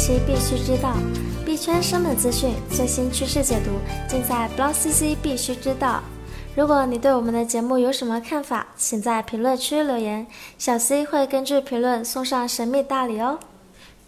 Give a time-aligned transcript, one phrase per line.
[0.00, 0.94] 期必须知道，
[1.44, 3.72] 币圈生本资讯、最新趋势解读，
[4.08, 6.00] 尽在 BlockCC 必须知道。
[6.56, 10.26] 如果你对我们的节目有什么看法，请在评论区留言，
[10.56, 13.38] 小 C 会根据评论送上神秘大礼哦。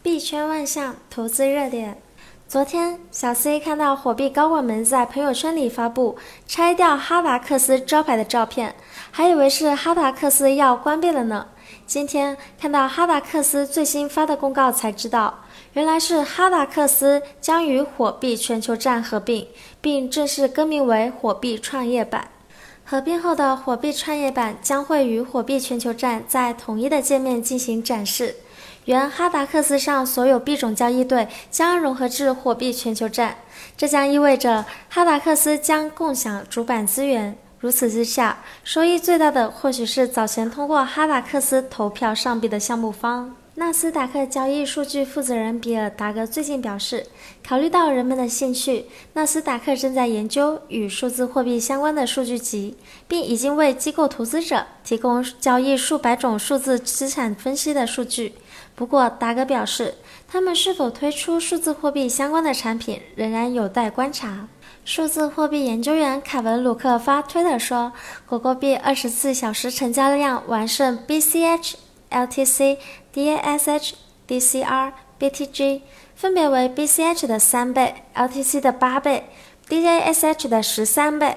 [0.03, 2.01] 币圈万象投资热点，
[2.49, 8.75] 昨天小 C 看到火币高管们在朋友圈里发布拆掉哈达克斯招牌的照片，
[9.15, 11.49] 还以为是哈达克斯要关闭了呢。
[11.87, 15.41] 今天看到哈达克斯最新发的公告，才知道
[15.75, 19.47] 原来是哈达克斯将与火币全球站合并，
[19.83, 22.29] 并正式更名为火币创业板。
[22.87, 28.37] 合并后的火币创业板将会与火币全球站在统一的界面进行展示。
[28.87, 33.37] 原哈达克斯上所有币种交易对将融合至火币全球站，
[33.77, 37.37] 这将意味着哈达克斯将共享主板资源。
[37.63, 43.37] 如此之下，收益最大的或许是早前通过哈达克斯投票上币的项目方。
[43.55, 47.07] 纳斯达克交易数据负责人比尔达格最近表示，
[47.47, 58.35] 考虑到人们的兴趣，纳斯达克正在研究与数字货币相关的数据集，并已经为机构投资者提供交易数百种数字资产分析的数据。
[58.75, 59.95] 不过，达格表示，
[60.27, 64.49] 他们是否推出数字货币相关的产品仍然有待观察。
[64.85, 67.93] 数字货币研究员凯文·鲁克发推特说
[68.27, 71.75] ：“狗狗币二十四小时成交量完胜 BCH、
[72.11, 72.79] LTC、
[73.15, 73.93] DASH、
[74.27, 75.83] DCR、BTG，
[76.17, 79.29] 分别为 BCH 的三倍、LTC 的八倍、
[79.69, 81.37] DASH 的十三倍、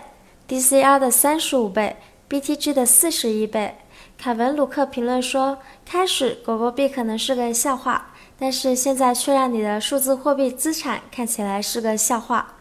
[0.49, 3.75] DCR 的三十五倍、BTG 的四十一倍。”
[4.17, 12.53] 凯文·鲁克评论说：“开始，狗狗币可能是个笑话，但是现在却让你的数字货币资产看起来是个笑话。”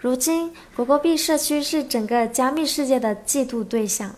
[0.00, 4.14] 如今，狗狗币社区是整个加密世界的嫉妒对象。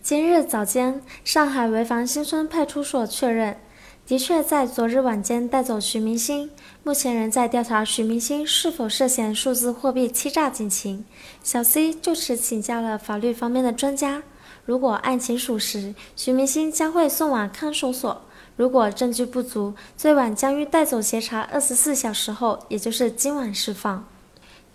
[0.00, 3.56] 今日早间，上海潍坊新村派出所确认，
[4.06, 6.48] 的确在昨日晚间带走徐明星，
[6.84, 11.04] 目前仍在调查徐明星是否涉嫌数字货币欺诈警情。
[11.42, 14.22] 小 C 就此请教了法律方面的专家，
[14.64, 18.16] 如果案情属实，徐明星将会送往看守所；
[18.54, 24.06] 如果证据不足，最晚将于带走协查二十四小时后，也就是今晚释放。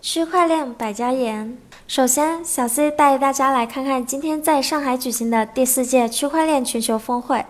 [0.04, 1.56] 区块链百家言。
[1.86, 7.46] 首先，小 C 带大家来看看今天在上海举行的第四届区块链全球峰会。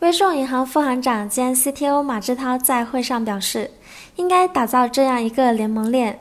[0.00, 3.70] 微众银行副行长兼 CTO 马志涛在会上表示，
[4.16, 6.20] 应该打造这样一个联盟链，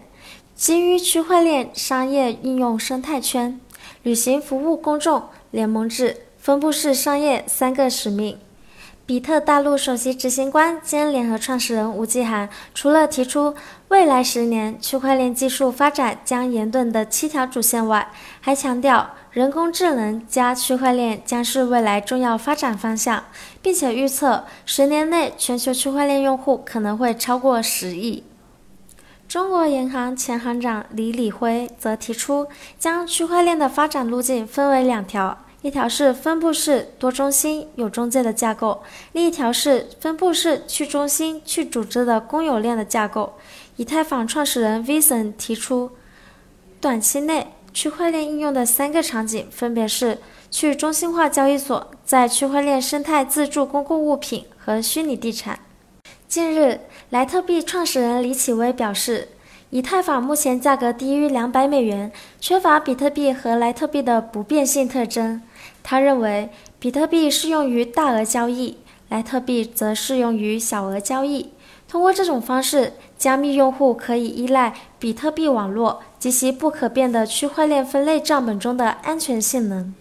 [0.55, 3.59] 基于区块链商业应用生态圈，
[4.03, 8.39] 履行服务公众、联盟制、分布式商业三个使命。
[9.05, 13.53] 比特大陆首席执行官兼联合创始人吴继涵，除了提出
[13.89, 18.07] 未来十年区块链技术发展将严顿的七条主线外，
[18.39, 23.25] 还强调人工智能加区块链将是未来重要发展方向，
[23.61, 28.23] 并且预测十年内全球区块链用户可能会超过十亿。
[29.27, 32.47] 中国银行前行长李李辉则提出，
[32.79, 35.42] 将区块链的发展路径分为两条。
[35.63, 43.33] 一条是分布式多中心有中介的架构，另一条是分布式去中心去组织的公有链的架构。
[43.77, 45.91] 以太坊创始人 Vinson 提出，
[46.81, 50.17] 短期内区块链应用的三个场景分别是
[50.51, 55.57] 去中心化交易所、在区块链生态自助公共物品和虚拟地产。
[56.27, 59.29] 近日，莱特币创始人李启威表示。
[59.73, 65.41] 以太坊目前价格低于两百美元，缺乏比特币和莱特币的不变性特征。
[65.81, 68.77] 他认为，比特币适用于大额交易，
[69.09, 71.49] 莱特币则适用于小额交易。
[71.87, 79.95] 通过这种方式，加密用户可以依赖比特币网络及其不可变的区块链分类账本中的安全性能。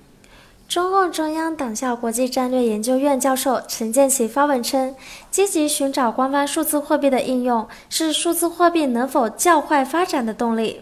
[0.72, 4.96] 中共中央党校国际战略研究院教授陈建奇发文称，
[5.30, 10.80] 积极寻找官方数字货币的应用是数字货币能否较快发展的动力。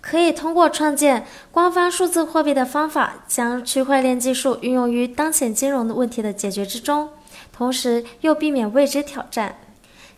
[0.00, 7.10] 可以通过创建官方数字货币的方法，将区块链技术运用于当前金融的问题的解决之中，
[7.52, 9.56] 同时又避免未知挑战。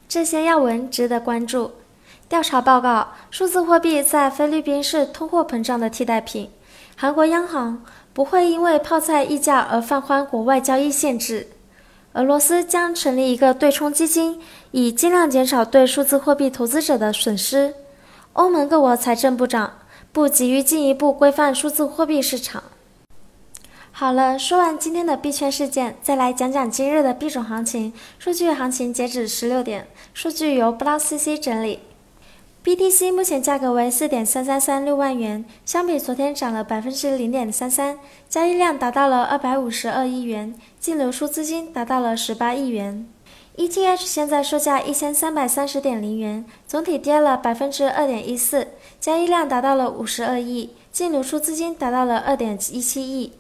[0.09, 1.73] 这些要闻值得关注。
[2.29, 6.49] 调查报告：数字货币在菲律宾是通货膨胀的替代品。
[7.01, 7.85] 韩国央行。
[8.13, 11.47] 不会因为泡菜溢价而放宽国外交易限制。
[12.15, 14.41] 俄罗斯将成立一个对冲基金，
[14.73, 17.75] 以尽量减少对数字货币投资者的损失。
[18.33, 19.75] 欧盟各国财政部长
[20.11, 22.65] 不急于进一步规范数字货币市场。
[23.93, 27.93] 好了，说完今天的币圈事件，再来讲讲今日的币种行情。
[28.19, 31.79] 数据行情截止十六点，数据由 BlockCC 整理。
[32.65, 43.09] BTC 目前价格为四点三三三六万元，相比昨天涨了百分之零点三三，交易量达到了二百五十二亿元，净流出资金达到了十八亿元。
[43.57, 48.69] ETH 现在售价一千三百三十点零元，总体跌了百分之二点一四，
[49.01, 53.33] 交易量达到了五十二亿，净流出资金达到了二点一七亿。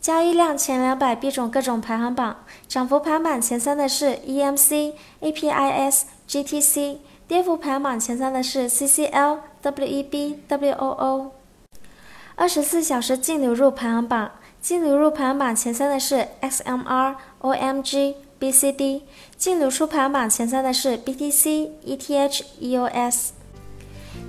[0.00, 6.96] 交易量前两百币种各种排行榜，涨幅排行榜前三的是 EMC、APIS、GTC，
[7.30, 11.30] 跌幅排行榜前三的是 CCL、WEB、WOO。
[12.34, 19.02] 二十四小时净流入排行榜，净流入排行榜前三的是 XMR、OMG、BCD，
[19.36, 23.28] 净流出排行榜前三的是 BTC、ETH、EOS。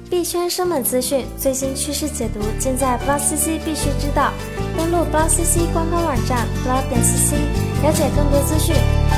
[0.08, 4.32] 币圈生猛资讯，最新趋势解读，尽在 BlockCC 必须知道。
[4.78, 7.34] 登录 BlockCC 官方网站 block 点 cc，
[7.82, 8.76] 了解更多资讯。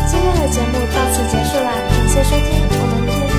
[0.09, 3.32] 今天的节目到此结束了，感谢收听，我们明天。